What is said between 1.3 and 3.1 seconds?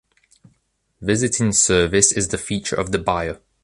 service is the feature of the